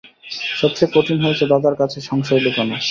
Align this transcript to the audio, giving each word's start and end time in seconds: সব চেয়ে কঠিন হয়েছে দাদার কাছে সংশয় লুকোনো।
সব 0.59 0.71
চেয়ে 0.77 0.93
কঠিন 0.95 1.17
হয়েছে 1.23 1.43
দাদার 1.51 1.75
কাছে 1.81 1.97
সংশয় 2.09 2.41
লুকোনো। 2.43 2.75